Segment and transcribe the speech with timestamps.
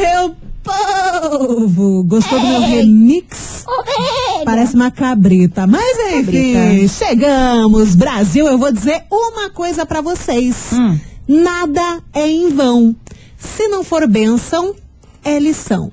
[0.00, 2.02] meu povo!
[2.04, 3.64] Gostou do meu remix?
[4.44, 5.66] Parece uma cabrita.
[5.66, 6.88] Mas enfim, Cabrita.
[6.88, 7.94] chegamos.
[7.94, 10.56] Brasil, eu vou dizer uma coisa pra vocês.
[10.72, 10.98] Hum.
[11.28, 12.96] Nada é em vão.
[13.38, 14.74] Se não for bênção,
[15.24, 15.92] é lição.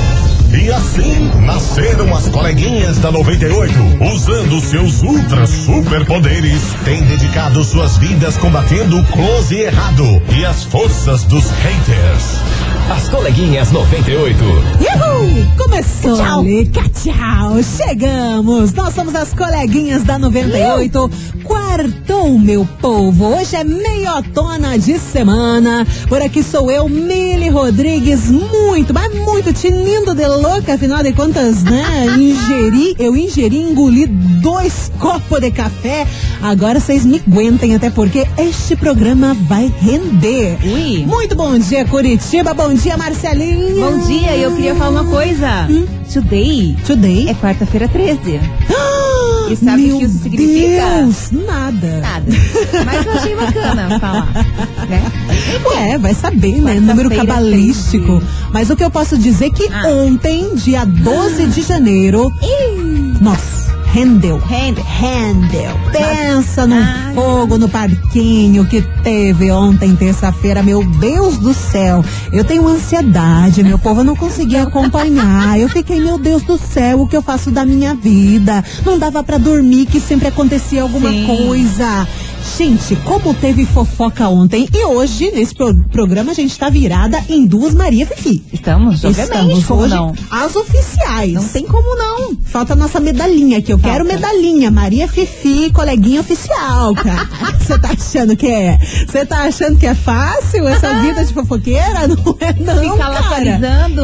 [0.53, 3.73] E assim nasceram as coleguinhas da 98,
[4.13, 10.63] usando seus ultra superpoderes, têm dedicado suas vidas combatendo o close e errado e as
[10.65, 12.41] forças dos haters.
[12.89, 14.43] As coleguinhas 98.
[14.43, 15.57] Uhul!
[15.57, 16.39] Começou Tchau.
[16.41, 17.63] ali, tchau!
[17.63, 18.73] Chegamos!
[18.73, 21.09] Nós somos as coleguinhas da 98.
[21.45, 23.37] Quartou, meu povo!
[23.37, 25.87] Hoje é meiotona de semana.
[26.09, 31.63] Por aqui sou eu, Mili Rodrigues, muito, mas muito tinindo de louca, afinal de contas,
[31.63, 32.05] né?
[32.17, 36.07] Ingeri, eu ingeri, engoli dois copos de café.
[36.41, 40.57] Agora vocês me aguentem, até porque este programa vai render.
[40.63, 41.05] Ui.
[41.05, 42.53] Muito bom dia, Curitiba.
[42.53, 43.85] Bom dia, Marcelinha.
[43.85, 45.67] Bom dia, eu queria falar uma coisa.
[45.69, 46.00] Hum?
[46.13, 47.29] Today Today?
[47.29, 48.39] é quarta-feira 13.
[48.69, 50.85] Ah, E sabe o meu que isso significa?
[50.97, 51.99] Deus, nada.
[52.01, 52.25] Nada.
[52.85, 54.31] Mas eu achei bacana falar.
[54.89, 55.03] Né?
[55.91, 56.79] É, vai saber, né?
[56.79, 58.19] Número cabalístico.
[58.19, 58.25] 13.
[58.51, 59.87] Mas o que eu posso dizer é que Ah.
[59.87, 62.31] ontem, dia 12 de janeiro,
[63.21, 63.60] nossa,
[63.91, 64.37] rendeu.
[64.37, 64.81] Rende.
[64.81, 65.77] Rendeu.
[65.91, 67.13] Pensa no Ai.
[67.13, 70.63] fogo no parquinho que teve ontem, terça-feira.
[70.63, 72.03] Meu Deus do céu.
[72.31, 74.01] Eu tenho ansiedade, meu povo.
[74.01, 75.59] Eu não conseguia acompanhar.
[75.59, 78.63] Eu fiquei, meu Deus do céu, o que eu faço da minha vida?
[78.85, 81.25] Não dava pra dormir, que sempre acontecia alguma Sim.
[81.25, 82.07] coisa.
[82.57, 87.45] Gente, como teve fofoca ontem e hoje, nesse pro- programa, a gente tá virada em
[87.45, 88.43] duas Maria Fifi.
[88.51, 90.13] Estamos, obviamente, Estamos como hoje não?
[90.29, 91.33] as oficiais.
[91.33, 92.35] Não tem como não.
[92.45, 93.71] Falta a nossa medalhinha aqui.
[93.71, 94.13] Eu quero Falta.
[94.13, 94.69] medalhinha.
[94.71, 97.27] Maria Fifi, coleguinha oficial, cara.
[97.61, 98.77] Você tá achando que é?
[99.07, 102.07] Você tá achando que é fácil essa vida de fofoqueira?
[102.07, 103.59] Não é não, Ficar lá cara.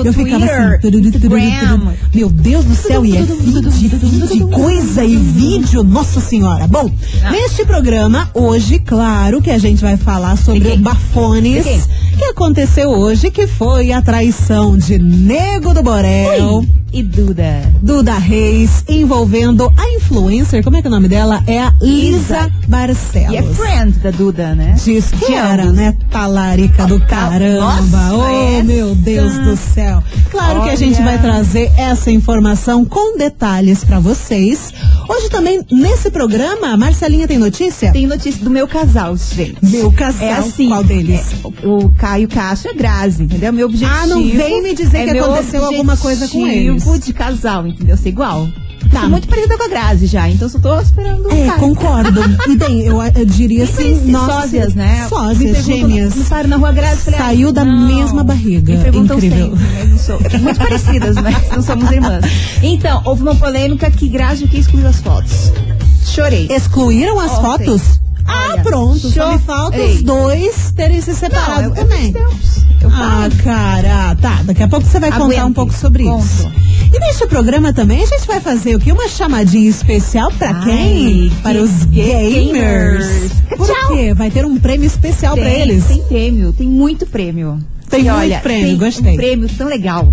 [0.05, 1.91] Eu ficava Twitter, assim, tururu, tururu.
[2.13, 6.67] Meu Deus do céu, e é vídeo, vídeo, coisa e vídeo, nossa senhora.
[6.67, 6.89] Bom,
[7.23, 7.31] Ah.
[7.31, 10.79] neste programa, hoje, claro que a gente vai falar sobre De quem?
[10.79, 11.81] o Bafones De quem?
[12.17, 16.59] que aconteceu hoje, que foi a traição de Nego do Borel.
[16.59, 16.77] Ui.
[16.93, 17.61] E Duda.
[17.81, 21.43] Duda Reis envolvendo a influencer, como é que é o nome dela?
[21.45, 23.33] É a Lisa Barcelos.
[23.33, 24.73] E é friend da Duda, né?
[24.83, 25.93] Diz que era, né?
[26.09, 27.81] Talarica do caramba.
[27.81, 28.63] Nossa, oh, essa.
[28.63, 30.01] meu Deus do céu.
[30.31, 31.05] Claro que a gente Olha.
[31.05, 34.73] vai trazer essa informação com detalhes pra vocês.
[35.07, 37.91] Hoje também, nesse programa, Marcelinha tem notícia?
[37.93, 39.55] Tem notícia do meu casal, gente.
[39.63, 40.67] Meu casal, É assim.
[40.67, 41.19] qual deles?
[41.21, 43.53] é, o, o Caio Castro é Grazi, entendeu?
[43.53, 43.91] Meu objetivo.
[43.93, 46.83] Ah, não vem me dizer é que aconteceu alguma coisa com eles.
[47.05, 47.95] de casal, entendeu?
[47.95, 48.47] Ser igual.
[48.91, 49.01] Tá.
[49.01, 51.59] Sou muito parecida com a Grazi já, então só tô esperando É, Caio.
[51.59, 52.21] concordo.
[52.49, 55.05] E bem, eu, eu diria Nem assim, nossa, sósias, né?
[55.09, 56.13] Sósias, gêmeas.
[56.47, 57.87] Na rua Grazi, falei, Saiu ah, da não.
[57.87, 58.73] mesma barriga.
[58.75, 59.49] Me perguntam Incrível.
[59.57, 60.39] sempre, mas não sou.
[60.39, 62.25] Muito parecidas, mas não somos irmãs.
[62.63, 65.51] Então, houve uma polêmica que Grazi quis excluir as fotos.
[66.05, 66.47] Chorei.
[66.49, 67.65] Excluíram as Ontem.
[67.67, 67.99] fotos?
[68.25, 69.09] Ah, Olha, pronto.
[69.09, 72.13] Só me falta os dois terem se separado Não, eu- também.
[72.13, 72.21] Eu,
[72.81, 74.41] eu ah, cara, tá.
[74.43, 75.41] Daqui a pouco você vai contar Aguente.
[75.43, 76.49] um pouco sobre isso.
[76.93, 78.91] E neste programa também a gente vai fazer o quê?
[78.91, 81.29] Uma chamadinha especial pra Ai, quem?
[81.29, 82.33] que Para os gamers.
[82.33, 83.31] gamers.
[83.57, 83.95] Por Tchau.
[83.95, 84.13] quê?
[84.13, 85.85] Vai ter um prêmio especial pra Tem, eles.
[85.85, 87.59] tem prêmio, tem muito prêmio.
[87.89, 89.13] Tem E muito olha, prêmio, tem gostei.
[89.13, 90.11] um prêmio tão legal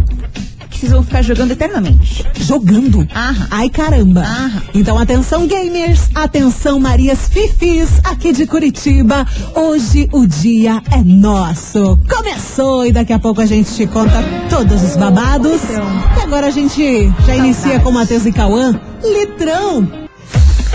[0.75, 2.25] que vocês vão ficar jogando eternamente.
[2.35, 3.07] Jogando.
[3.15, 3.47] Aham.
[3.51, 4.21] Ai, caramba.
[4.21, 4.63] Aham.
[4.75, 6.11] Então, atenção, gamers.
[6.15, 9.27] Atenção, Marias Fifis, aqui de Curitiba.
[9.55, 11.99] Hoje o dia é nosso.
[12.09, 15.63] Começou e daqui a pouco a gente te conta todos os babados.
[15.63, 16.05] Litrão.
[16.19, 18.79] E agora a gente já inicia com Matheus e Cauã.
[19.03, 20.04] Litrão.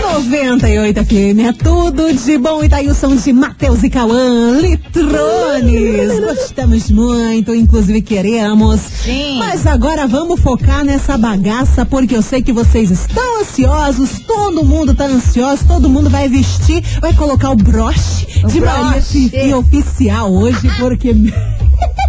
[0.00, 2.64] 98 FM é tudo de bom.
[2.64, 6.20] Itaílson de Matheus e Cauã, Litrones.
[6.20, 8.80] Gostamos muito, inclusive queremos.
[8.80, 9.38] Sim.
[9.38, 14.94] Mas agora vamos focar nessa bagaça, porque eu sei que vocês estão ansiosos, todo mundo
[14.94, 19.28] tá ansioso, todo mundo vai vestir, vai colocar o broche O de Maria broche.
[19.28, 21.14] Fifi oficial hoje, porque.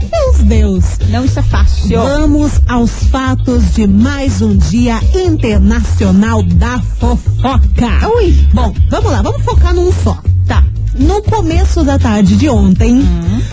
[0.09, 0.83] Deus, Deus.
[1.09, 2.01] Não está fácil.
[2.01, 8.09] Vamos aos fatos de mais um dia internacional da fofoca.
[8.15, 8.31] Ui.
[8.53, 10.17] Bom, vamos lá, vamos focar num só.
[10.47, 10.63] Tá.
[10.93, 13.01] No começo da tarde de ontem,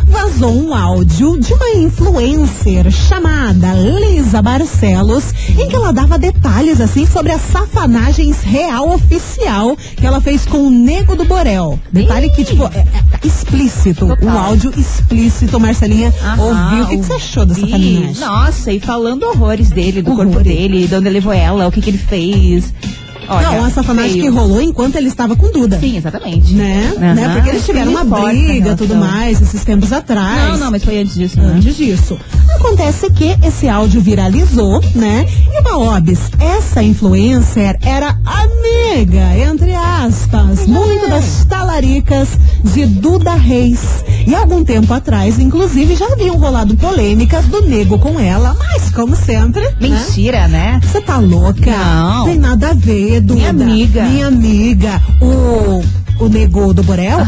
[0.07, 7.07] vazou um áudio de uma influencer chamada Lisa Barcelos, em que ela dava detalhes assim
[7.07, 11.79] sobre as safanagens real oficial que ela fez com o Nego do Borel.
[11.93, 12.85] Detalhe que, tipo, é,
[13.23, 14.07] é explícito.
[14.09, 14.29] Total.
[14.29, 16.13] Um áudio explícito, Marcelinha.
[16.21, 16.85] Aham, ouviu?
[16.85, 18.15] O que, que você achou dessa safanagem?
[18.19, 21.81] Nossa, e falando horrores dele, do corpo dele, de onde ele levou ela, o que,
[21.81, 22.73] que ele fez.
[23.29, 24.25] Olha, Não, safanagem feio.
[24.25, 25.79] que rolou enquanto ele estava com Duda.
[25.79, 26.55] Sim, exatamente.
[26.55, 26.93] Né?
[26.97, 27.15] Aham.
[27.15, 27.35] né?
[27.35, 30.53] Porque eles tiveram uma e briga, tudo mais, esses tempos atrás.
[30.53, 31.55] Não, não, mas foi antes disso, né?
[31.57, 32.19] Antes disso.
[32.55, 35.27] Acontece que esse áudio viralizou, né?
[35.53, 42.29] E uma obs, essa influencer era amiga, entre aspas, muito das talaricas
[42.65, 44.05] de Duda Reis.
[44.27, 49.15] E algum tempo atrás, inclusive, já haviam rolado polêmicas do nego com ela, mas como
[49.17, 49.75] sempre, né?
[49.81, 50.81] Mentira, né?
[50.83, 51.71] Você tá louca?
[51.71, 52.25] Não.
[52.27, 53.35] Tem nada a ver, Duda.
[53.35, 54.03] Minha amiga.
[54.05, 55.03] Minha amiga.
[55.21, 55.83] O,
[56.19, 57.19] o nego do Borel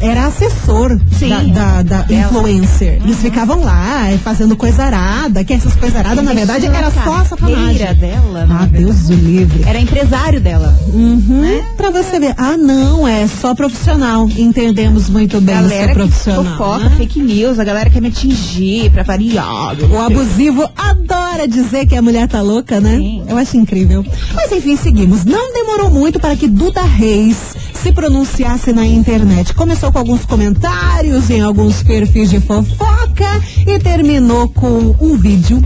[0.00, 3.00] era assessor Sim, da, da, da influencer.
[3.04, 7.16] Eles ficavam lá eh, fazendo coisa arada, que essas coisas aradas, na verdade, era só
[7.34, 9.62] a carreira dela, Ah, Deus o livre.
[9.66, 10.76] Era empresário dela.
[10.92, 11.40] Uhum.
[11.40, 11.64] Né?
[11.76, 12.34] Pra você ver.
[12.36, 14.28] Ah, não, é só profissional.
[14.36, 16.44] Entendemos muito bem galera que profissional.
[16.44, 16.96] fofoca, né?
[16.96, 19.76] fake news, a galera quer me atingir pra variar.
[19.90, 22.96] O abusivo adora dizer que a mulher tá louca, né?
[22.96, 23.22] Sim.
[23.28, 24.04] Eu acho incrível.
[24.34, 25.24] Mas enfim, seguimos.
[25.24, 27.36] Não demorou muito para que Duda Reis
[27.74, 28.37] se pronunciasse
[28.72, 29.52] na internet.
[29.52, 35.60] Começou com alguns comentários em alguns perfis de fofoca e terminou com um vídeo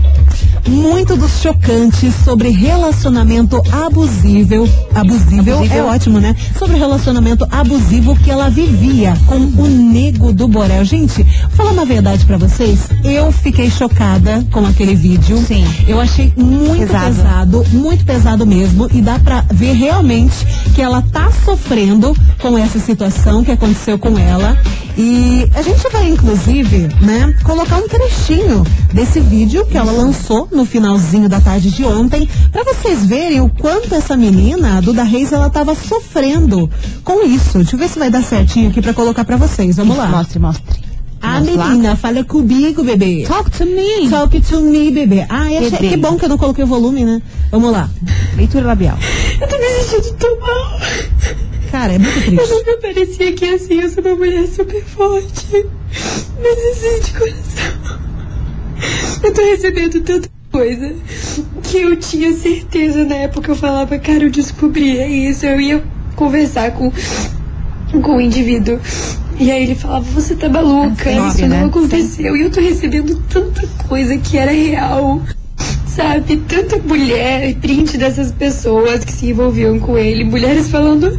[0.67, 4.67] muito dos chocantes sobre relacionamento abusivo.
[4.95, 5.73] Abusivo Abusivo.
[5.73, 6.35] é ótimo, né?
[6.57, 10.83] Sobre relacionamento abusivo que ela vivia com o nego do Borel.
[10.83, 15.37] Gente, falar uma verdade pra vocês, eu fiquei chocada com aquele vídeo.
[15.45, 15.65] Sim.
[15.87, 17.15] Eu achei muito Pesado.
[17.15, 17.65] pesado.
[17.71, 18.87] muito pesado mesmo.
[18.91, 20.33] E dá pra ver realmente
[20.73, 24.57] que ela tá sofrendo com essa situação que aconteceu com ela.
[24.97, 28.63] E a gente vai, inclusive, né, colocar um trechinho
[28.93, 33.49] desse vídeo que ela lançou no finalzinho da tarde de ontem, pra vocês verem o
[33.49, 36.69] quanto essa menina, a Duda Reis, ela tava sofrendo
[37.03, 37.57] com isso.
[37.57, 39.77] Deixa eu ver se vai dar certinho aqui pra colocar pra vocês.
[39.77, 40.07] Vamos lá.
[40.07, 40.83] Mostre, mostre.
[41.19, 41.69] A Vamos lá.
[41.69, 43.23] menina, fala comigo, bebê.
[43.27, 44.09] Talk to me.
[44.09, 45.25] Talk to me, bebê.
[45.29, 45.87] Ah, achei- Bebê.
[45.89, 47.21] que bom que eu não coloquei o volume, né?
[47.49, 47.89] Vamos lá.
[48.35, 48.97] Leitura labial.
[49.41, 50.79] Eu tô me sentindo tão mal.
[51.73, 52.53] Cara, é muito Eu triste.
[52.53, 55.65] nunca parecia que assim, eu sou uma mulher super forte.
[56.39, 57.99] Mas assim, de coração.
[59.23, 60.93] Eu tô recebendo tanta coisa
[61.63, 63.49] que eu tinha certeza na época.
[63.49, 65.47] Eu falava, cara, eu descobri é isso.
[65.47, 65.83] Eu ia
[66.15, 66.91] conversar com,
[68.03, 68.79] com o indivíduo.
[69.39, 71.59] E aí ele falava, você tá maluca, isso né?
[71.59, 72.37] não aconteceu.
[72.37, 75.23] E eu tô recebendo tanta coisa que era real.
[75.87, 81.15] Sabe, tanta mulher, print dessas pessoas que se envolviam com ele, mulheres falando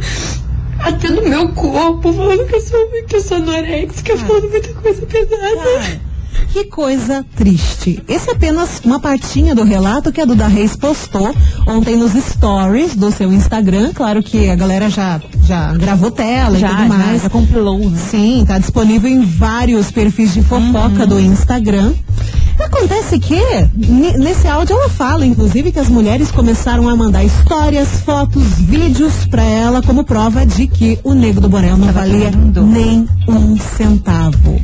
[0.85, 5.39] até no meu corpo, falando que eu sou muito sonorexica, falando muita coisa pesada.
[5.63, 6.01] Cara,
[6.51, 8.01] que coisa triste.
[8.07, 11.33] Esse é apenas uma partinha do relato que a Duda Reis postou
[11.67, 13.91] ontem nos stories do seu Instagram.
[13.93, 17.21] Claro que a galera já, já gravou tela Já, e tudo já, mais.
[17.23, 17.97] já compilou, né?
[18.09, 21.07] Sim, tá disponível em vários perfis de fofoca Uhum.
[21.07, 21.93] do Instagram.
[22.59, 23.39] Acontece que,
[23.75, 29.25] ne- nesse áudio ela fala, inclusive, que as mulheres começaram a mandar histórias, fotos, vídeos
[29.29, 32.31] pra ela como prova de que o Nego do Borel não valia
[32.63, 34.59] nem um centavo.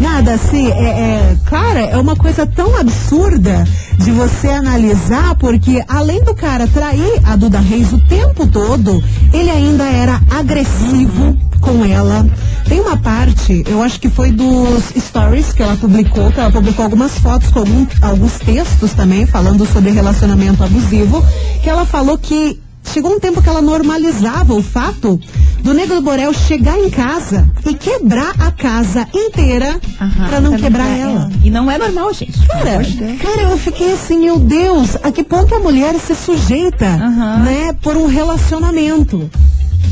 [0.00, 3.64] Nada assim, é, é, cara, é uma coisa tão absurda
[3.98, 9.02] de você analisar, porque além do cara trair a Duda Reis o tempo todo,
[9.32, 12.26] ele ainda era agressivo com ela.
[12.68, 16.84] Tem uma parte, eu acho que foi dos stories que ela publicou, que ela publicou
[16.84, 21.24] algumas fotos com algum- alguns textos também, falando sobre relacionamento abusivo,
[21.62, 22.60] que ela falou que
[22.92, 25.20] chegou um tempo que ela normalizava o fato
[25.62, 30.56] do Negro do Borel chegar em casa e quebrar a casa inteira Aham, pra não
[30.56, 31.30] quebrar ela.
[31.42, 32.38] E não é normal, gente.
[32.46, 32.80] Cara,
[33.20, 37.38] cara, eu fiquei assim, meu Deus, a que ponto a mulher se sujeita, Aham.
[37.44, 39.28] né, por um relacionamento?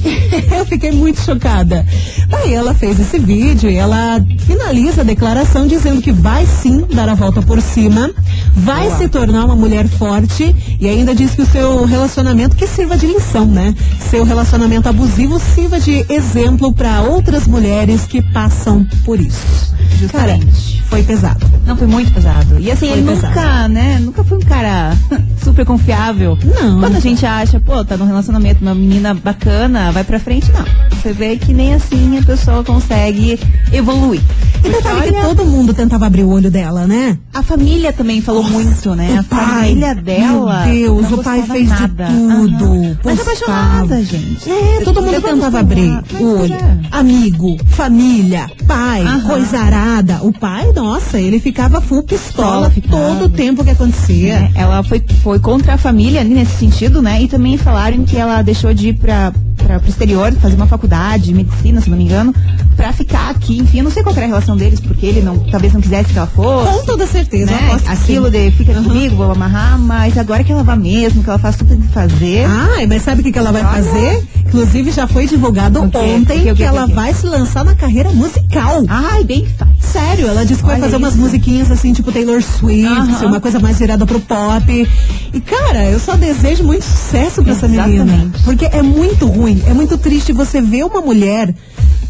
[0.57, 1.85] Eu fiquei muito chocada.
[2.29, 7.09] Daí ela fez esse vídeo e ela finaliza a declaração dizendo que vai sim dar
[7.09, 8.11] a volta por cima,
[8.55, 12.97] vai se tornar uma mulher forte e ainda diz que o seu relacionamento que sirva
[12.97, 13.75] de lição, né?
[14.11, 19.75] Seu relacionamento abusivo sirva de exemplo para outras mulheres que passam por isso.
[20.13, 20.83] Cara, Justamente.
[20.89, 21.45] Foi pesado.
[21.67, 22.59] Não, foi muito pesado.
[22.61, 23.35] E assim, Foi ele pesado.
[23.35, 23.99] nunca, né?
[24.01, 24.97] Nunca foi um cara
[25.43, 26.39] super confiável.
[26.45, 26.81] Não.
[26.81, 30.65] Quando a gente acha, pô, tá num relacionamento, uma menina bacana, vai pra frente, não.
[30.97, 33.39] Você vê que nem assim a pessoa consegue
[33.73, 34.21] evoluir.
[34.65, 37.19] E detalhe que olha- todo mundo tentava abrir o olho dela, né?
[37.35, 39.17] A família também falou muito, né?
[39.19, 40.67] a pai, família dela.
[40.67, 42.07] meu Deus, o pai fez de nada.
[42.07, 42.97] tudo, Aham.
[43.05, 44.51] Mas apaixonada, gente.
[44.51, 46.55] É, todo mundo tentava abrir o olho.
[46.55, 46.77] é.
[46.91, 50.19] Amigo, família, pai, coisa arada.
[50.23, 52.97] O pai, nossa, ele ficava full pistola ficava.
[52.97, 54.51] todo o tempo que acontecia.
[54.55, 57.23] É, ela foi, foi contra a família nesse sentido, né?
[57.23, 61.25] E também falaram que ela deixou de ir pra, pra, pro exterior, fazer uma faculdade
[61.25, 62.35] de medicina, se não me engano,
[62.77, 63.59] pra ficar aqui.
[63.59, 66.13] Enfim, eu não sei qual era a relação deles, porque ele não, talvez não quisesse
[66.13, 66.71] que ela fosse.
[66.71, 67.81] Com toda certeza, né?
[67.87, 71.57] Aquilo de fica comigo, vou amarrar, mas agora que ela vá mesmo, que ela faz
[71.57, 72.45] tudo que tem que fazer.
[72.47, 73.83] Ai, mas sabe o que, que ela vai Olha.
[73.83, 74.27] fazer?
[74.47, 75.99] Inclusive já foi divulgado O quê?
[75.99, 78.85] ontem O quê, o quê, que o ela o vai se lançar na carreira musical.
[78.89, 79.76] Ai, bem fácil.
[79.97, 83.79] Sério, ela disse que vai fazer umas musiquinhas assim, tipo Taylor Swift, uma coisa mais
[83.79, 84.89] virada pro pop.
[85.33, 88.05] E cara, eu só desejo muito sucesso pra essa menina.
[88.05, 88.43] Exatamente.
[88.43, 91.55] Porque é muito ruim, é muito triste você ver uma mulher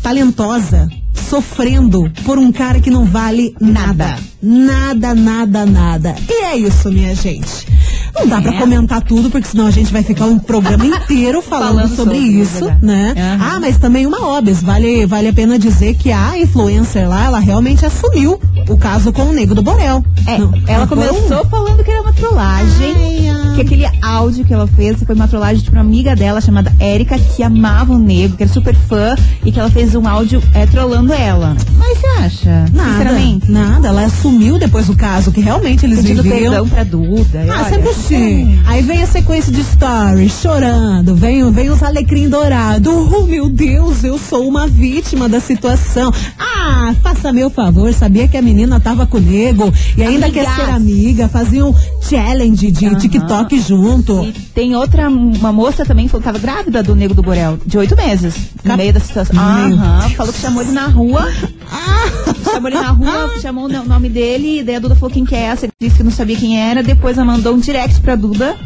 [0.03, 0.89] talentosa
[1.29, 4.17] sofrendo por um cara que não vale nada.
[4.43, 6.17] Nada, nada, nada.
[6.29, 7.69] E é isso, minha gente.
[8.15, 8.59] Não dá pra É.
[8.59, 12.19] comentar tudo, porque senão a gente vai ficar um programa inteiro falando, Falando sobre, sobre,
[12.41, 12.87] isso, verdade.
[12.87, 13.15] né?
[13.17, 13.51] Aham.
[13.57, 17.39] Ah, mas também uma óbvia, vale, vale a pena dizer que a influencer lá, ela
[17.39, 20.05] realmente assumiu o caso com o Nego do Borel.
[20.27, 22.95] É, Não, ela começou um- falando que era uma trollagem.
[22.97, 23.55] Ai, ai.
[23.55, 27.19] Que aquele áudio que ela fez foi uma trollagem de uma amiga dela chamada Érica,
[27.19, 30.67] que amava o nego, que era super fã, e que ela fez um áudio é,
[30.67, 31.57] trollando ela.
[31.79, 32.65] Mas você acha?
[32.73, 33.51] Nada, Sinceramente?
[33.51, 33.89] nada.
[33.89, 36.53] Ela assumiu depois do caso, que realmente eles Pedindo viviam.
[36.53, 37.47] perdão pra Duda.
[37.49, 38.03] Ah, olha, sempre assim.
[38.03, 38.61] sinceramente.
[38.67, 42.91] Aí vem a sequência de stories, chorando, vem, vem os alecrim dourado.
[43.17, 46.13] Oh, meu Deus, eu sou uma vítima da situação.
[46.39, 50.47] Ah, faça meu favor, sabia que a menina tava com o nego e ainda quer
[50.47, 50.67] Amigas.
[50.67, 52.95] ser amiga, fazia um challenge de Aham.
[52.97, 54.25] TikTok junto.
[54.25, 57.59] E tem outra, uma moça também que falou que tava grávida do Nego do Borel,
[57.67, 59.37] de oito meses, no Cap- meio da situação.
[59.39, 61.29] Aham, falou que chamou ele na rua,
[61.71, 62.33] Ah!
[62.53, 65.25] chamou ele na rua, chamou o no- nome dele, e daí a Duda falou quem
[65.25, 68.01] que é essa, ele disse que não sabia quem era, depois ela mandou um direct
[68.01, 68.57] pra Duda,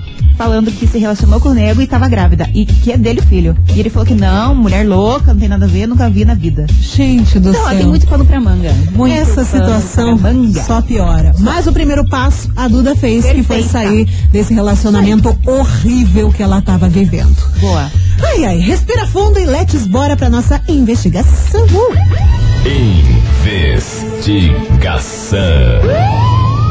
[0.40, 3.26] falando que se relacionou com o Nego e tava grávida, e que é dele o
[3.26, 3.54] filho.
[3.74, 6.32] E ele falou que não, mulher louca, não tem nada a ver, nunca vi na
[6.32, 6.64] vida.
[6.80, 7.76] Gente do Então, ó, céu.
[7.76, 8.72] tem muito pano pra manga.
[8.92, 10.62] Muito Essa situação manga.
[10.62, 11.34] só piora.
[11.40, 13.68] Mas o primeiro passo a Duda fez, que foi Perfeita.
[13.68, 17.36] sair desse relacionamento horrível que ela estava vivendo.
[17.60, 17.90] Boa.
[18.22, 21.66] Ai, ai, respira fundo e let's bora pra nossa investigação.
[22.64, 25.38] Investigação.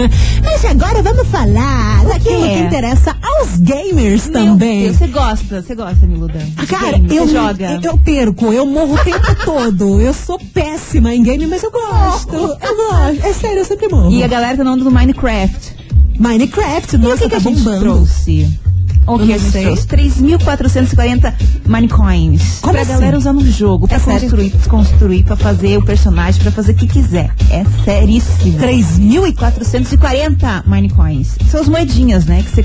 [0.42, 2.48] Mas agora vamos falar daquilo quê?
[2.54, 4.84] que interessa aos gamers Meu também.
[4.84, 6.40] Deus, Você gosta, você gosta, Miluda?
[6.66, 7.14] Cara, game?
[7.14, 7.78] eu, joga?
[7.82, 10.00] eu perco, eu morro o tempo todo.
[10.00, 11.81] Eu sou péssima em game, mas eu gosto.
[11.82, 13.26] Eu gosto.
[13.26, 14.10] É sério, eu sempre morro.
[14.12, 15.76] E a galera tá do Minecraft.
[16.18, 17.80] Minecraft, E nossa, o que, que tá a gente bombando.
[17.80, 18.58] trouxe?
[19.06, 19.62] O que Eu a não gente sei.
[19.64, 19.86] trouxe?
[19.88, 21.32] 3.440
[21.66, 22.60] Minecoins.
[22.60, 22.92] Como pra assim?
[22.92, 24.52] galera usar no jogo, pra É sério?
[24.68, 27.30] construir, pra fazer o personagem, pra fazer o que quiser.
[27.50, 28.58] É seríssimo.
[28.58, 31.36] 3 mil e 440 Minecoins.
[31.50, 32.42] São as moedinhas, né?
[32.42, 32.64] Que você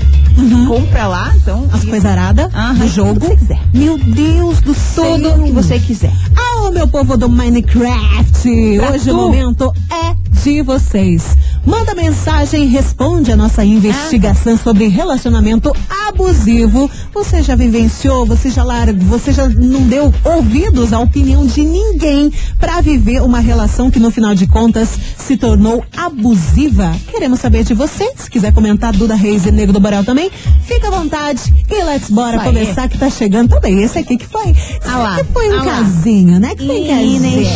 [0.68, 1.60] compra lá, então.
[1.62, 1.68] Uhum.
[1.72, 3.20] as coisas aradas do jogo.
[3.20, 3.58] que você quiser.
[3.74, 5.18] Meu Deus do céu.
[5.18, 6.12] Tudo que você quiser.
[6.36, 8.76] Alô, meu povo do Minecraft!
[8.78, 9.12] Pra Hoje tu.
[9.12, 11.36] o momento é de vocês.
[11.68, 15.70] Manda mensagem, responde a nossa investigação sobre relacionamento
[16.08, 16.90] abusivo.
[17.12, 22.32] Você já vivenciou, você já largou, você já não deu ouvidos à opinião de ninguém
[22.58, 26.90] para viver uma relação que no final de contas se tornou abusiva?
[27.10, 28.14] Queremos saber de você.
[28.16, 30.30] Se quiser comentar Duda Reis e Nego do Borel também,
[30.64, 31.52] fica à vontade.
[31.70, 32.46] E let's bora aí.
[32.46, 33.82] começar que tá chegando também.
[33.82, 34.56] Esse aqui que foi.
[34.86, 36.54] Ah lá, que foi um ah casinho, né?
[36.54, 37.46] Que foi um casinho.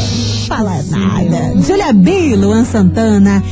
[0.46, 1.62] Fala nada.
[1.62, 3.42] Julia B, Luan Santana.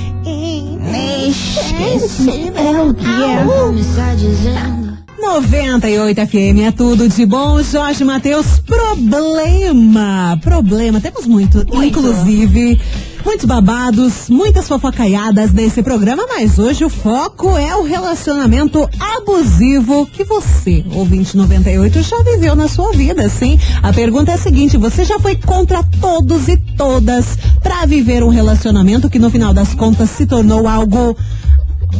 [2.56, 4.80] É o que é.
[5.20, 7.62] 98 FM é tudo de bom.
[7.62, 10.38] Jorge Matheus, problema.
[10.42, 11.00] Problema.
[11.00, 11.58] Temos muito.
[11.58, 11.84] Muito.
[11.84, 12.80] Inclusive,
[13.24, 20.24] Muitos babados, muitas fofocaiadas nesse programa, mas hoje o foco é o relacionamento abusivo que
[20.24, 23.58] você, ouvinte 98, já viveu na sua vida, sim?
[23.82, 28.30] A pergunta é a seguinte: você já foi contra todos e todas pra viver um
[28.30, 31.16] relacionamento que no final das contas se tornou algo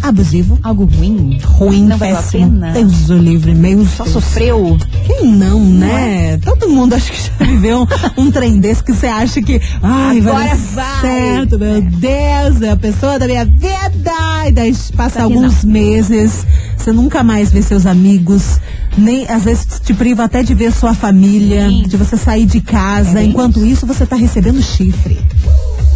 [0.03, 0.59] abusivo?
[0.63, 1.39] Algo ruim?
[1.45, 2.73] Ruim, Não valeu a péssimo, pena?
[2.73, 4.79] Deus o livre, meio Só sofreu?
[5.07, 6.39] quem não, né?
[6.39, 10.21] Todo mundo acho que já viveu um, um trem desse que você acha que, ai,
[10.21, 11.01] vai Agora dar vai.
[11.01, 14.11] certo, meu Deus, é a pessoa da minha vida.
[14.47, 18.59] E daí passa alguns meses, você nunca mais vê seus amigos,
[18.97, 21.83] nem às vezes te priva até de ver sua família, Sim.
[21.87, 23.21] de você sair de casa.
[23.21, 25.19] É Enquanto isso, você tá recebendo chifre.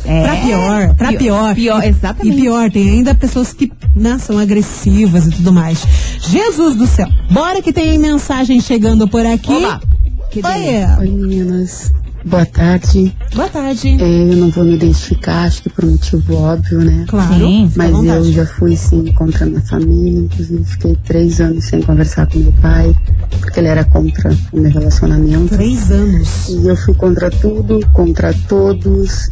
[0.05, 0.23] É.
[0.23, 1.55] Pra pior, pra pior.
[1.55, 2.37] Pior, exatamente.
[2.37, 5.85] E pior, tem ainda pessoas que né, são agressivas e tudo mais.
[6.21, 7.09] Jesus do céu.
[7.31, 9.53] Bora que tem mensagem chegando por aqui.
[9.53, 9.81] Oba!
[10.31, 10.41] Que.
[10.45, 11.93] Oi, Oi meninas,
[12.25, 13.15] boa tarde.
[13.35, 13.97] boa tarde.
[14.01, 17.05] É, eu não vou me identificar, acho que por motivo óbvio, né?
[17.07, 21.65] Claro, Sim, Mas eu já fui sim contra a minha família, inclusive fiquei três anos
[21.65, 22.95] sem conversar com meu pai,
[23.41, 25.55] porque ele era contra o meu relacionamento.
[25.55, 26.49] Três anos.
[26.49, 29.29] E eu fui contra tudo, contra todos.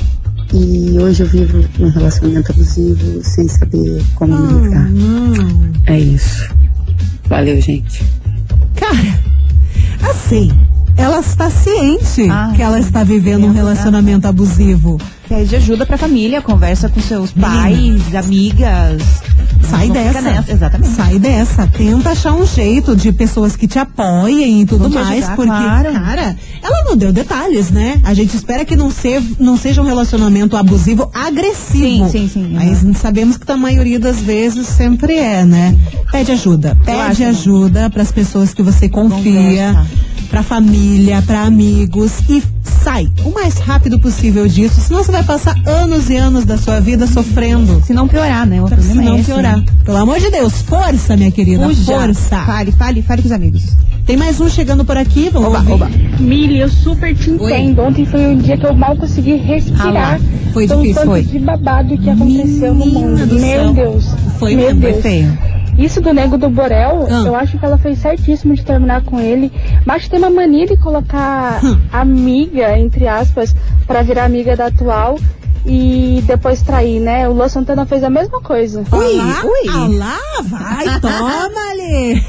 [0.55, 4.91] E hoje eu vivo num relacionamento abusivo sem saber como me Ah, ligar.
[5.87, 6.49] É isso.
[7.29, 8.05] Valeu, gente.
[8.75, 9.19] Cara,
[10.11, 10.53] assim,
[10.97, 13.57] ela está ciente Ah, que ela está vivendo um Exato.
[13.57, 15.01] relacionamento abusivo.
[15.29, 19.03] Pede ajuda pra família, conversa com seus pais, amigas.
[19.69, 20.21] Sai Não dessa.
[20.21, 20.95] nessa, exatamente.
[20.95, 21.67] Sai dessa.
[21.67, 25.09] Tenta achar um jeito de pessoas que te apoiem e tudo mais.
[25.25, 25.93] ajudar, porque, claro.
[25.93, 28.01] cara, ela não deu detalhes, né?
[28.05, 32.09] A gente espera que não, se, não seja um relacionamento abusivo agressivo.
[32.09, 35.77] Sim, sim, sim, Mas sabemos que a maioria das vezes sempre é, né?
[36.11, 36.77] Pede ajuda.
[36.85, 39.85] Pede ajuda para as pessoas que você confia.
[40.31, 42.43] Pra família, pra amigos e
[42.83, 46.81] sai o mais rápido possível disso, senão você vai passar anos e anos da sua
[46.81, 47.83] vida sofrendo.
[47.87, 48.61] Se não piorar, né?
[48.61, 49.57] O Se problema é não esse, piorar.
[49.59, 49.65] né?
[49.85, 51.65] Pelo amor de Deus, força, minha querida.
[51.67, 51.85] Fuja.
[51.93, 52.37] Força.
[52.45, 53.63] Fale, fale, fale com os amigos.
[54.05, 55.73] Tem mais um chegando por aqui, vamos Oba, ouvir.
[55.73, 55.91] oba.
[56.19, 57.81] Mili, eu super te entendo.
[57.83, 60.21] Ontem foi um dia que eu mal consegui Ah respirar.
[60.53, 61.23] foi Foi um difícil, foi.
[61.23, 63.27] de babado que aconteceu no Menina mundo.
[63.27, 63.73] do Meu céu.
[63.73, 64.07] Deus.
[64.41, 65.03] Foi Meu mesmo, Foi Deus.
[65.03, 65.39] feio.
[65.79, 67.23] Isso do nego do Borel, Ah.
[67.27, 69.51] eu acho que ela fez certíssimo de terminar com ele.
[69.87, 71.79] Mas tem uma mania de colocar Hum.
[71.93, 73.55] amiga, entre aspas,
[73.87, 75.19] pra virar amiga da atual
[75.65, 77.29] e depois trair, né?
[77.29, 78.81] O Lô Santana fez a mesma coisa.
[78.93, 79.95] Ui, Olá, ui.
[79.95, 82.23] Olá, vai, toma ali.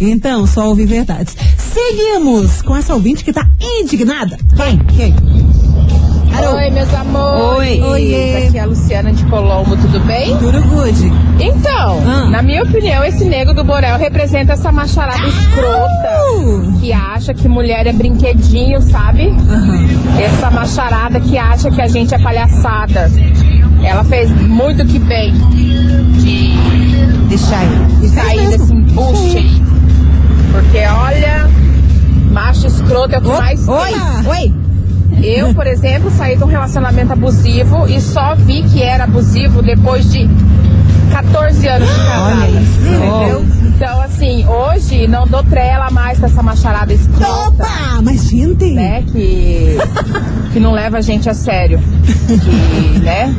[0.00, 1.36] então, só ouvir verdades.
[1.58, 4.36] Seguimos com essa ouvinte que tá indignada.
[4.56, 4.78] Quem?
[4.96, 5.14] Quem?
[6.38, 6.56] Alô?
[6.56, 7.42] Oi, meus amores.
[7.58, 7.80] Oi.
[7.82, 8.46] Oiê.
[8.48, 10.36] Aqui é a Luciana de Colombo, tudo bem?
[10.38, 11.12] Tudo good.
[11.40, 12.28] Então, Ah.
[12.30, 16.72] na minha opinião, esse nego do Borel representa essa macharada escrota Uh.
[16.80, 19.28] que acha que mulher é brinquedinho, sabe?
[19.28, 19.86] Aham.
[20.20, 23.10] Essa macharada que acha que a gente é palhaçada.
[23.82, 26.54] Ela fez muito que bem de,
[27.28, 27.68] Deixa aí.
[28.00, 29.62] de sair desse embuste aí.
[30.52, 31.48] Porque olha,
[32.32, 33.92] macho escroto é o que mais Oi,
[34.28, 34.54] oi.
[35.22, 40.10] Eu, por exemplo, saí de um relacionamento abusivo e só vi que era abusivo depois
[40.12, 40.28] de
[41.10, 42.46] 14 anos de casada.
[42.48, 43.46] Entendeu?
[43.64, 48.72] Então, assim, hoje não dou trela mais com essa macharada escrota, Opa, mas gente.
[48.72, 49.02] né?
[49.10, 49.76] Que,
[50.52, 51.78] que não leva a gente a sério.
[52.26, 53.34] Que, né?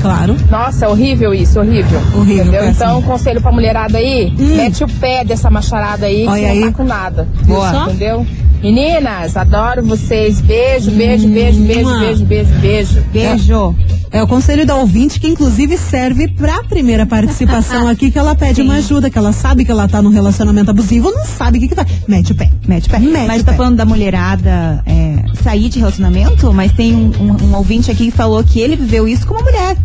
[0.00, 0.36] Claro.
[0.48, 2.00] Nossa, horrível isso, horrível.
[2.14, 2.60] Horrível, Entendeu?
[2.60, 2.74] péssimo.
[2.84, 4.56] Então, conselho pra mulherada aí, Hum.
[4.56, 6.60] mete o pé dessa macharada aí, que Olha não aí.
[6.62, 7.28] tá com nada.
[7.44, 7.86] Boa.
[7.88, 8.24] Entendeu?
[8.62, 10.40] Meninas, adoro vocês.
[10.40, 13.00] Beijo, beijo, beijo, beijo, beijo, beijo, beijo.
[13.12, 13.74] Beijo.
[14.10, 18.62] É o conselho da ouvinte que inclusive serve pra primeira participação aqui, que ela pede
[18.62, 21.68] uma ajuda, que ela sabe que ela tá num relacionamento abusivo, não sabe o que
[21.68, 21.86] que vai.
[22.08, 22.50] Mete o pé.
[22.66, 22.98] Mete o pé.
[22.98, 23.56] Mete mas o tá pé.
[23.58, 28.10] falando da mulherada é, sair de relacionamento, mas tem um, um- um ouvinte aqui que
[28.16, 29.76] falou que ele viveu isso como mulher.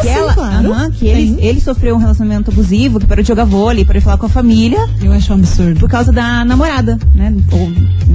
[0.00, 0.72] Que sim, ela, claro.
[0.72, 4.04] Aham, que ele, ele sofreu um relacionamento abusivo, que parou de jogar vôlei, parou de
[4.04, 5.78] falar com a família Eu acho um absurdo.
[5.80, 7.34] por causa da namorada, né?
[7.52, 7.70] Ou,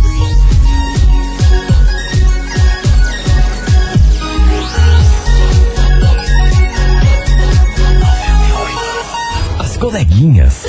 [9.79, 10.68] coleguinhas.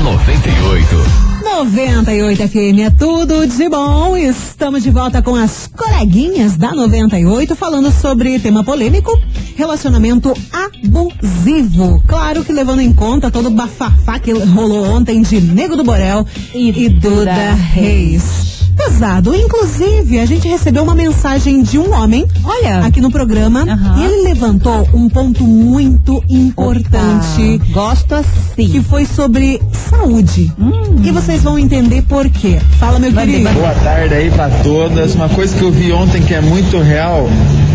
[0.00, 0.96] Da 98.
[1.42, 4.16] 98 FM é tudo de bom.
[4.16, 9.12] Estamos de volta com as coleguinhas da 98 falando sobre tema polêmico,
[9.56, 12.02] relacionamento abusivo.
[12.06, 16.26] Claro que levando em conta todo o bafafá que rolou ontem de Nego do Borel
[16.54, 18.59] e, Duda Reis.
[18.76, 19.34] Pesado.
[19.34, 22.80] Inclusive, a gente recebeu uma mensagem de um homem Olha.
[22.80, 23.64] aqui no programa
[23.98, 28.68] e ele levantou um ponto muito importante Opa, Gosto assim.
[28.68, 30.52] que foi sobre saúde.
[30.58, 31.00] Hum.
[31.02, 32.58] E vocês vão entender por quê.
[32.78, 33.50] Fala, meu querido.
[33.50, 35.14] Boa tarde aí pra todas.
[35.14, 37.28] Uma coisa que eu vi ontem que é muito real,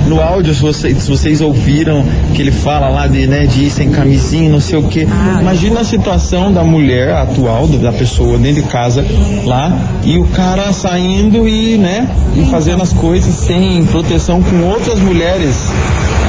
[0.08, 3.70] no áudio, se vocês, se vocês ouviram, que ele fala lá de, né, de ir
[3.70, 5.08] sem camisinha, não sei o quê.
[5.40, 9.06] Imagina a situação da mulher atual, da pessoa dentro de casa
[9.46, 15.00] lá, e o cara saindo e, né, e fazendo as coisas sem proteção com outras
[15.00, 15.56] mulheres.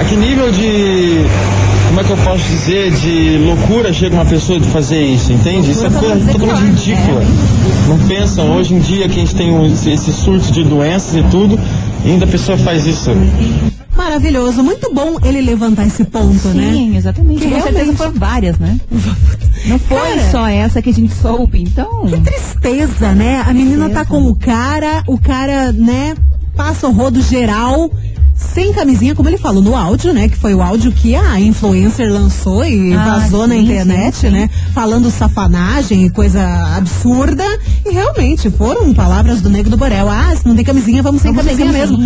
[0.01, 1.25] A que nível de.
[1.89, 2.91] Como é que eu posso dizer?
[2.93, 5.71] De loucura chega uma pessoa de fazer isso, entende?
[5.71, 7.23] Isso é coisa totalmente ridícula.
[7.89, 11.23] Não pensam, hoje em dia que a gente tem um, esse surto de doenças e
[11.31, 11.59] tudo,
[12.05, 13.11] e ainda a pessoa faz isso.
[13.97, 14.63] Maravilhoso.
[14.63, 16.71] Muito bom ele levantar esse ponto, né?
[16.73, 17.41] Sim, exatamente.
[17.41, 18.79] Que Com certeza realmente- foram várias, né?
[19.67, 22.07] Não foi Cara, só essa que a gente soube, então.
[22.07, 23.43] Que tristeza, né?
[23.47, 26.15] A menina tá com o cara, o cara, né,
[26.55, 27.91] passa o rodo geral.
[28.37, 30.29] Sem camisinha, como ele falou no áudio, né?
[30.29, 34.27] Que foi o áudio que a influencer lançou e Ah, vazou na sim, internet, sim,
[34.29, 34.33] sim.
[34.33, 34.51] né?
[34.75, 36.43] Falando safanagem e coisa
[36.77, 37.45] absurda.
[37.85, 40.09] E realmente foram palavras do Nego do Borel.
[40.09, 41.97] Ah, se não tem camisinha, vamos sem Vamos camisinha mesmo.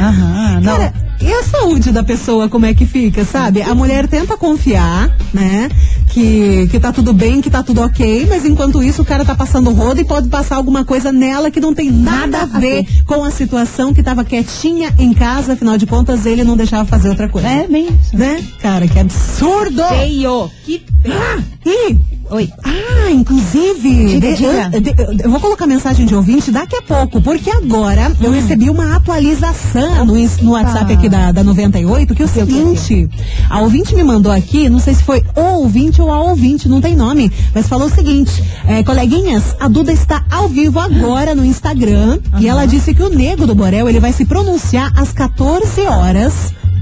[0.00, 0.76] Aham, não.
[0.76, 3.60] Cara, e a saúde da pessoa, como é que fica, sabe?
[3.60, 5.68] A mulher tenta confiar, né?
[6.12, 9.34] Que, que tá tudo bem, que tá tudo ok, mas enquanto isso o cara tá
[9.34, 13.22] passando rodo e pode passar alguma coisa nela que não tem nada, a ver com
[13.22, 17.28] a situação que tava quietinha em casa, afinal de contas ele não deixava fazer outra
[17.28, 17.48] coisa.
[17.48, 18.16] É bem isso.
[18.16, 18.44] Né?
[18.60, 19.84] Cara, que absurdo!
[19.84, 20.50] Feio.
[20.64, 21.44] Que feio.
[21.64, 21.96] E
[22.30, 22.48] Oi.
[22.64, 24.70] ah, inclusive, Diga, de- diga.
[24.72, 28.16] Eu, de- eu vou colocar mensagem de ouvinte daqui a pouco, porque agora Hum.
[28.22, 33.08] eu recebi uma atualização no, no WhatsApp aqui da, da 98, que é o seguinte,
[33.50, 36.80] a ouvinte me mandou aqui, não sei se foi o ouvinte ou a ouvinte, não
[36.80, 41.44] tem nome, mas falou o seguinte, é, coleguinhas, a Duda está ao vivo agora no
[41.44, 45.80] Instagram, e ela disse que o Nego do Borel, ele vai se pronunciar às 14
[45.82, 46.32] horas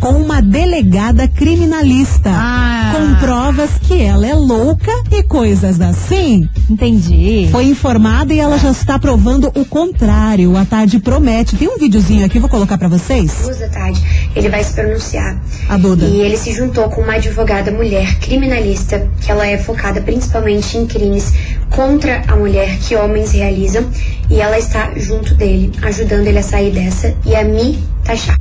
[0.00, 2.92] com uma delegada criminalista Ah.
[2.94, 6.48] com provas que ela é louca e coisas assim.
[6.70, 7.48] Entendi.
[7.50, 10.56] Foi informada e ela já está provando o contrário.
[10.56, 11.56] A tarde promete.
[11.56, 13.32] Tem um videozinho aqui, vou colocar pra vocês.
[13.42, 14.02] duas da tarde,
[14.34, 15.40] ele vai se pronunciar.
[15.68, 16.04] A Duda.
[16.06, 20.86] E ele se juntou com uma advogada mulher criminalista, que ela é focada principalmente em
[20.86, 21.32] crimes
[21.70, 23.84] contra a mulher que homens realizam,
[24.30, 28.37] e ela está junto dele, ajudando ele a sair dessa e a me taxar.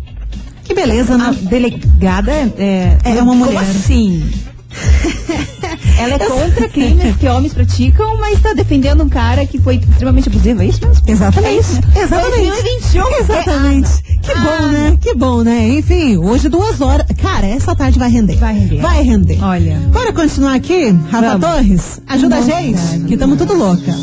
[0.77, 1.37] Que beleza, A né?
[1.49, 2.97] delegada é.
[3.03, 3.59] É uma como mulher.
[3.61, 4.23] assim?
[5.99, 10.29] Ela é contra crimes que homens praticam, mas está defendendo um cara que foi extremamente
[10.29, 11.03] abusivo, é isso mesmo?
[11.07, 11.55] Exatamente.
[11.55, 11.81] É isso, né?
[12.03, 12.49] Exatamente.
[12.51, 13.89] 2021, Exatamente.
[14.21, 14.35] Que Ah.
[14.39, 14.97] bom, né?
[15.01, 15.67] Que bom, né?
[15.79, 17.07] Enfim, hoje duas horas.
[17.19, 18.35] Cara, essa tarde vai render.
[18.35, 18.77] Vai render.
[18.81, 19.43] Vai render.
[19.43, 19.77] Olha.
[19.91, 20.89] Bora continuar aqui?
[21.09, 21.47] Rafa Vamos.
[21.47, 22.99] Torres, ajuda a Nossa, gente, cara.
[22.99, 23.93] que estamos tudo louca.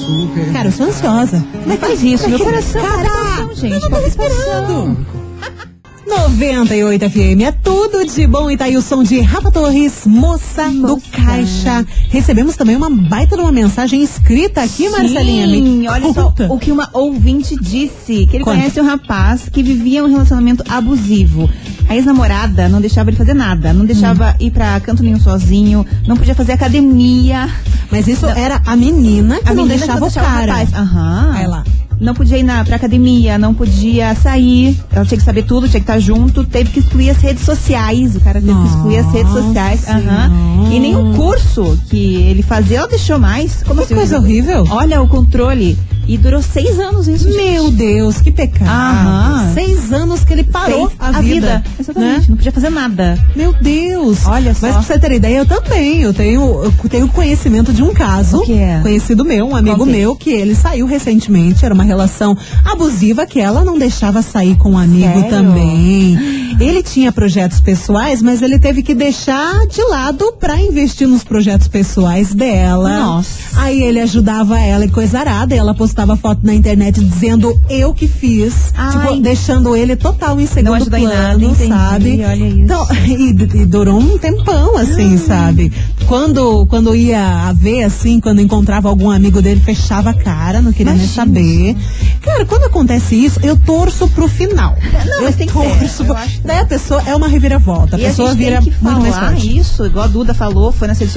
[0.52, 1.44] Cara, eu sou ansiosa.
[1.66, 2.82] Não faz isso, meu coração.
[2.82, 3.64] Cara, palpitação, gente.
[3.74, 4.26] eu não tô palpitação.
[4.26, 5.06] esperando.
[6.06, 10.68] 98 FM é tudo de bom e tá aí o som de Rafa Torres, moça,
[10.70, 11.00] do.
[11.10, 11.84] Caixa.
[12.10, 15.46] Recebemos também uma baita de uma mensagem escrita aqui, Marcelinha.
[15.46, 16.52] Sim, olha só conta.
[16.52, 18.56] o que uma ouvinte disse, que ele Conta.
[18.58, 21.48] conhece um rapaz que vivia um relacionamento abusivo.
[21.88, 24.34] A ex-namorada não deixava ele fazer nada, não deixava Hum.
[24.40, 27.48] ir pra canto nenhum sozinho, não podia fazer academia.
[27.90, 28.32] Mas isso Não.
[28.36, 30.66] era a menina que A não menina deixava que o cara.
[30.74, 31.32] Aham.
[31.34, 31.64] Aí lá.
[32.00, 34.78] Não podia ir na, pra academia, não podia sair.
[34.92, 36.44] Ela tinha que saber tudo, tinha que estar junto.
[36.44, 38.16] Teve que excluir as redes sociais.
[38.16, 39.80] O cara teve que excluir as redes Nossa sociais.
[39.80, 40.30] Senhora.
[40.70, 43.62] E nenhum curso que ele fazia, ela deixou mais.
[43.62, 43.94] Como Que assim?
[43.94, 44.64] coisa horrível.
[44.70, 45.78] Olha o controle.
[46.06, 47.24] E durou seis anos isso.
[47.24, 47.36] gente.
[47.36, 48.68] Meu Deus, que pecado.
[48.68, 49.50] Aham.
[49.54, 51.64] Seis anos que ele parou Seis- a, vida.
[51.78, 52.20] Exatamente.
[52.20, 52.26] né?
[52.28, 53.18] Não podia fazer nada.
[53.34, 54.26] Meu Deus.
[54.26, 54.66] Olha só.
[54.66, 56.02] Mas pra você ter ideia, eu também.
[56.02, 58.42] Eu tenho, eu tenho conhecimento de um caso.
[58.42, 58.80] Que é?
[58.82, 59.86] Conhecido meu, um amigo é?
[59.86, 61.64] meu, que ele saiu recentemente.
[61.64, 65.30] Era uma relação abusiva que ela não deixava sair com um amigo Sério?
[65.30, 66.18] também.
[66.60, 71.66] Ele tinha projetos pessoais, mas ele teve que deixar de lado pra investir nos projetos
[71.68, 72.88] pessoais dela.
[73.00, 73.38] Nossa.
[73.56, 75.54] Aí ele ajudava ela e coisa arada.
[75.54, 78.72] E ela postava foto na internet dizendo eu que fiz.
[78.76, 78.90] Ai.
[79.12, 82.24] Tipo, deixando ele total em segundo Não ajuda em plano, nada, entendi, sabe?
[82.24, 82.59] olha isso.
[82.59, 85.72] Então, e, e durou um tempão, assim, sabe?
[86.09, 90.72] Quando, quando ia a ver, assim, quando encontrava algum amigo dele, fechava a cara, não
[90.72, 91.24] queria nem Imagina.
[91.24, 91.76] saber.
[92.20, 94.76] Cara, quando acontece isso, eu torço pro final.
[95.07, 96.14] Não, eu mas tem que torço eu pro...
[96.16, 97.96] que- Daí a pessoa é uma reviravolta.
[97.96, 99.59] A E a pessoa gente vira tem que muito mais falar forte.
[99.59, 101.12] isso, igual a Duda falou, foi nas redes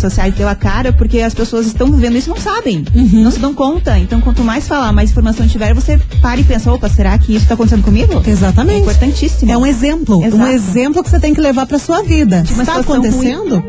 [0.00, 2.84] sociais, deu a cara, porque as pessoas estão vivendo isso e não sabem.
[2.94, 3.24] Uhum.
[3.24, 3.98] Não se dão conta.
[3.98, 7.46] Então, quanto mais falar, mais informação tiver, você para e pensa, opa, será que isso
[7.46, 8.22] tá acontecendo comigo?
[8.26, 8.78] Exatamente.
[8.78, 9.50] É importantíssimo.
[9.52, 10.24] É um exemplo.
[10.24, 10.42] Exato.
[10.42, 12.42] Um exemplo que você tem que levar pra sua vida.
[12.42, 13.64] Está situação acontecendo?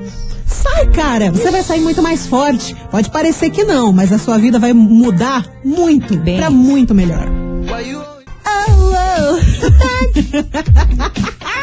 [0.45, 1.31] Sai, cara.
[1.31, 2.75] Você vai sair muito mais forte.
[2.89, 6.37] Pode parecer que não, mas a sua vida vai mudar muito Bem.
[6.37, 7.27] pra muito melhor.
[7.67, 8.51] Oh,
[8.93, 9.39] oh.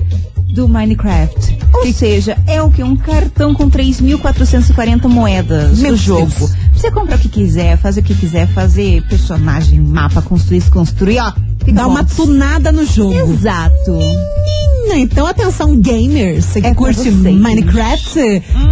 [0.57, 1.59] do Minecraft.
[1.75, 2.83] Ou seja, é o que?
[2.83, 6.33] Um cartão com 3.440 moedas Meu no jogo.
[6.38, 6.53] Deus.
[6.73, 11.19] Você compra o que quiser, fazer o que quiser, fazer personagem, mapa, construir, se construir,
[11.21, 11.33] ó.
[11.73, 11.90] Dá bom.
[11.90, 13.33] uma tunada no jogo.
[13.33, 13.92] Exato.
[13.92, 17.11] Menina, então atenção gamers, você que É curte.
[17.11, 18.19] Minecraft,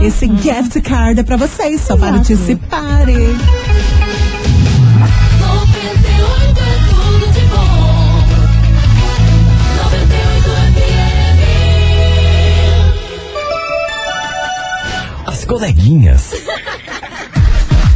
[0.02, 2.12] esse gift card é pra vocês, só Exato.
[2.12, 3.36] participarem.
[15.44, 16.30] As coleguinhas.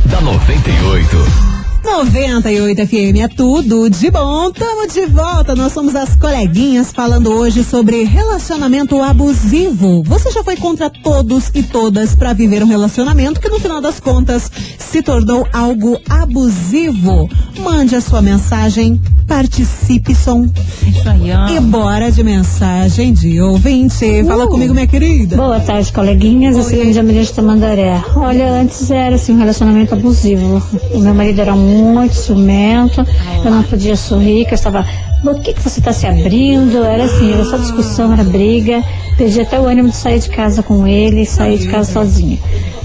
[0.05, 1.58] da 98.
[1.89, 4.53] 98 FM é tudo de bom.
[4.53, 5.57] Tamo de volta.
[5.57, 10.03] Nós somos as coleguinhas falando hoje sobre relacionamento abusivo.
[10.05, 13.99] Você já foi contra todos e todas pra viver um relacionamento que no final das
[13.99, 17.29] contas se tornou algo abusivo?
[17.59, 20.47] Mande a sua mensagem, participe, som.
[20.87, 21.49] Isso aí, ó.
[21.49, 24.23] E bora de mensagem de ouvinte.
[24.25, 25.37] Fala comigo, minha querida.
[25.37, 26.57] Boa tarde, coleguinhas.
[26.57, 28.01] Eu sou de Amirante Tamandaré.
[28.15, 30.63] Olha, antes era assim um relacionamento abusivo.
[30.95, 33.07] O meu marido era muito ciumento,
[33.45, 34.87] eu não podia sorrir, que eu estava.
[35.23, 36.85] Por que, que você está se abrindo?
[36.85, 38.83] Era assim, era só discussão, era briga.
[39.17, 42.39] Perdi até o ânimo de sair de casa com ele, sair de casa sozinha.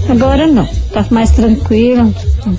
[0.08, 2.12] Agora não, tá mais tranquilo.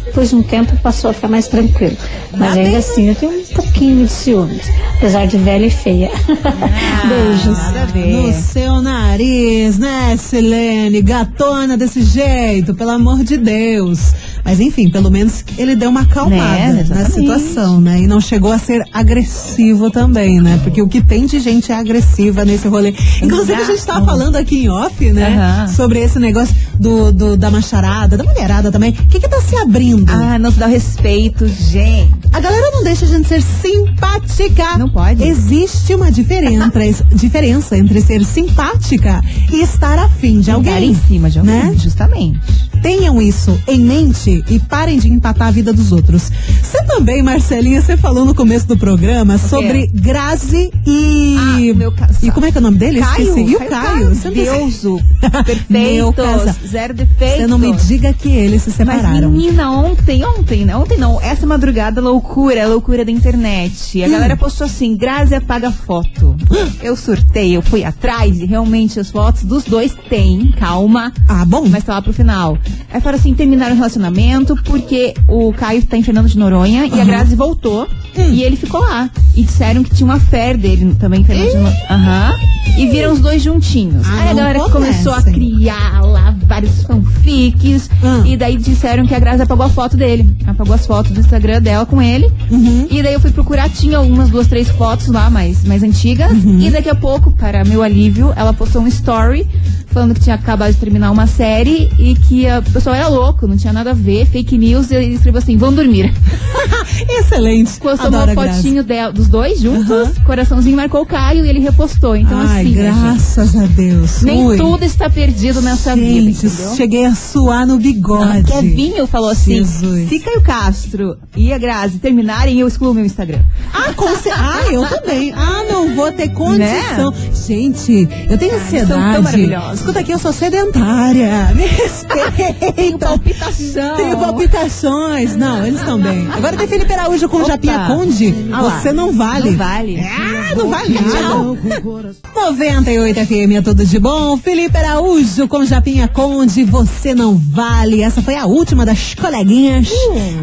[0.06, 1.96] Depois de um tempo passou a ficar mais tranquilo.
[2.38, 4.62] Mas ainda assim, eu tenho um pouquinho de ciúmes,
[4.98, 6.10] apesar de velha e feia.
[7.08, 7.58] Beijos.
[7.58, 8.34] Nada a No ver.
[8.34, 11.02] seu nariz, né, Silene?
[11.02, 14.14] Gatona desse jeito, pelo amor de Deus.
[14.44, 18.00] Mas enfim, pelo menos ele deu uma acalmada Né, na situação, né?
[18.02, 20.60] E não chegou a ser agressivo também, né?
[20.64, 22.94] Porque o que tem de gente é agressiva nesse rolê.
[23.24, 25.36] Inclusive, a gente tava falando aqui em off, né?
[25.36, 25.68] Aham.
[25.70, 28.92] Sobre esse negócio do, do- da macharada, da mulherada também.
[28.92, 29.75] O que que tá se abrindo?
[30.12, 32.14] Ah, não se dá o respeito, gente.
[32.32, 34.78] A galera não deixa a gente ser simpática.
[34.78, 35.24] Não pode.
[35.24, 40.92] Existe uma diferença, diferença entre ser simpática e estar afim de alguém.
[40.92, 41.74] em cima de alguém, né?
[41.78, 42.40] justamente.
[42.82, 46.32] Tenham isso em mente e parem de empatar a vida dos outros.
[46.62, 51.36] Você também, Marcelinha, você falou no começo do programa sobre Grazi e.
[51.40, 53.00] Ah, meu ca- E como é que é o nome dele?
[53.00, 53.28] Caio.
[53.30, 53.52] Esqueci.
[53.52, 54.10] E o Caio.
[54.14, 55.00] Você não- Deuso.
[55.70, 56.68] Meu casa- Perfeito.
[56.72, 57.38] Zero defeito.
[57.38, 59.32] Você não me diga que eles se Mas separaram.
[59.70, 60.76] Ontem, ontem, né?
[60.76, 64.04] Ontem não, essa madrugada, loucura, loucura da internet.
[64.04, 64.12] A Hum.
[64.12, 66.36] galera postou assim, Grazi apaga foto.
[66.82, 71.12] Eu surtei, eu fui atrás e realmente as fotos dos dois tem, calma.
[71.28, 71.66] Ah, bom.
[71.68, 72.58] Mas tá lá pro final.
[72.92, 77.00] Aí falaram assim, terminaram o relacionamento porque o Caio tá em Fernando de Noronha e
[77.00, 78.32] a Grazi voltou Hum.
[78.32, 79.10] e ele ficou lá.
[79.36, 81.78] E disseram que tinha uma fé dele também em Fernando de Noronha.
[81.90, 82.36] Aham.
[82.78, 84.06] E viram os dois juntinhos.
[84.08, 87.90] Ah, Aí a não galera começou a criar lá vários fanfics.
[88.04, 88.26] Hum.
[88.26, 90.36] E daí disseram que a Grazi apagou a foto dele.
[90.46, 92.30] Apagou as fotos do Instagram dela com ele.
[92.52, 92.88] Uhum.
[92.90, 96.32] E daí eu fui procurar, tinha umas duas, três fotos lá, mais, mais antigas.
[96.32, 96.60] Uhum.
[96.60, 99.48] E daqui a pouco, para meu alívio, ela postou um story
[99.88, 103.56] falando que tinha acabado de terminar uma série e que a pessoa era louco, não
[103.56, 106.14] tinha nada a ver, fake news, e ele escreveu assim, vão dormir.
[107.10, 107.80] Excelente.
[107.80, 110.12] Postou Adoro uma fotinho dela- dos dois juntos, Aham.
[110.26, 112.16] coraçãozinho marcou o Caio e ele repostou.
[112.16, 114.22] Então Ai, assim, né, gente, graças a Deus.
[114.22, 114.58] nem Ui.
[114.58, 116.76] tudo está perdido nessa vida, Gente, entendeu?
[116.76, 118.52] cheguei a suar no bigode.
[118.52, 120.10] Kevinho falou assim: Jesus.
[120.10, 123.42] se Caio Castro e a Grazi terminarem, eu excluo meu Instagram.
[123.74, 125.34] Ah, com ah, eu também.
[125.34, 127.14] Ah, não vou ter condição.
[127.46, 129.24] Gente, eu tenho são tão ansiedade.
[129.24, 129.80] maravilhosos.
[129.80, 131.52] Escuta aqui, eu sou sedentária.
[131.56, 133.20] Me respeita.
[133.56, 133.96] Palpitação.
[133.96, 135.36] Tenho palpitações.
[135.36, 136.28] Não, eles estão bem.
[136.32, 137.48] Agora tem Felipe Araújo com Opa.
[137.48, 138.36] Japinha Conde.
[138.52, 138.62] Ah.
[138.64, 139.52] Você não vale.
[139.52, 140.00] Não vale.
[140.00, 142.16] Ah, não vale nada.
[142.36, 144.38] 98 FM é tudo de bom.
[144.38, 146.64] Felipe Araújo com Japinha Conde.
[146.66, 148.02] Você não vale.
[148.02, 149.88] Essa foi a última das coleguinhas.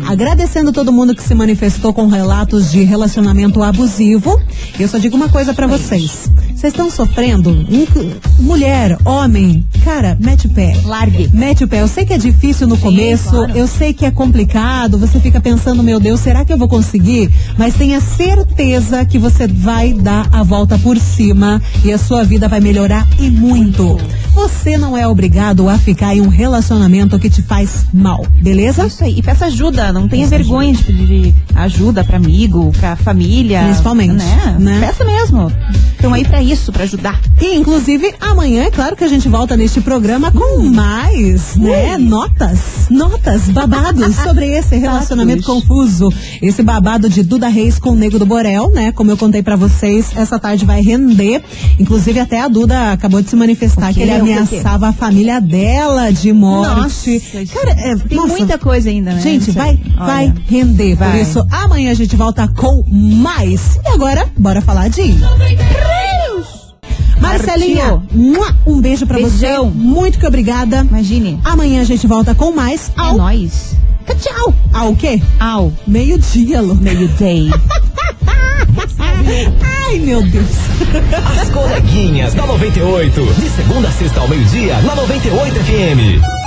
[0.09, 4.40] Agradecendo todo mundo que se manifestou com relatos de relacionamento abusivo.
[4.79, 6.31] Eu só digo uma coisa pra vocês.
[6.62, 7.66] Vocês estão sofrendo?
[8.38, 10.77] Mulher, homem, cara, mete o pé.
[10.85, 11.29] Largue.
[11.35, 11.81] Mete o pé.
[11.81, 13.51] Eu sei que é difícil no começo, claro.
[13.59, 17.29] eu sei que é complicado, você fica pensando, meu Deus, será que eu vou conseguir?
[17.59, 22.46] Mas tenha certeza que você vai dar a volta por cima e a sua vida
[22.46, 23.98] vai melhorar e muito.
[24.33, 28.87] Você não é obrigado a ficar em um relacionamento que te faz mal, beleza?
[28.87, 29.18] Isso aí.
[29.18, 29.92] E peça ajuda.
[29.92, 33.62] Não tenha vergonha de pedir ajuda pra amigo, pra família.
[33.64, 34.57] Principalmente, Né?
[34.61, 34.81] né?
[34.81, 35.53] Peça mesmo.
[35.92, 37.21] Estão aí pra isso, pra ajudar.
[37.41, 41.97] E, inclusive, amanhã é claro que a gente volta neste programa com mais, né?
[41.97, 46.12] Notas, notas, babados sobre esse relacionamento confuso.
[46.43, 48.93] Esse babado de Duda Reis com o Nego do Borel, né?
[48.93, 51.43] Como eu contei pra vocês, essa tarde vai render.
[51.79, 56.33] Inclusive, até a Duda acabou de se manifestar que ele ameaçava a família dela de
[56.33, 57.12] morte.
[57.12, 59.21] Nossa, Cara, é, tem nossa, muita coisa ainda, né?
[59.21, 59.81] Gente, Isso vai, aí.
[59.97, 60.35] vai Olha.
[60.47, 60.97] render.
[60.97, 61.23] Por Vai.
[61.23, 63.79] isso, amanhã a gente volta com mais.
[63.85, 65.15] E agora, bora falar de.
[67.23, 69.71] Marcelinha, mua, um beijo pra Beijão.
[69.71, 69.79] você.
[69.79, 70.87] Muito que obrigada.
[70.89, 71.39] Imagine.
[71.45, 72.89] Amanhã a gente volta com mais.
[72.97, 73.77] É Ao, nóis.
[74.21, 74.55] tchau.
[74.73, 75.21] Ao quê?
[75.41, 75.73] Ao.
[75.87, 76.75] Meio-dia, Lu.
[76.75, 77.51] Meio-day.
[79.89, 80.47] Ai, meu Deus.
[81.41, 83.35] As coleguinhas da 98.
[83.35, 86.41] De segunda a sexta ao meio-dia, na 98 FM.